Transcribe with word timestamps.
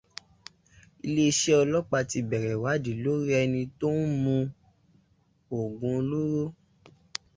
Iléeṣẹ́ 1.07 1.57
ọlọ́pàá 1.61 2.03
ti 2.09 2.17
bẹ̀rẹ̀ 2.29 2.55
ìwádìí 2.57 2.99
lórí 3.03 3.29
ẹni 3.41 3.61
tó 3.79 3.87
ń 3.99 4.09
mu 4.23 4.35
ògùn 5.57 5.93
olóró. 5.99 6.43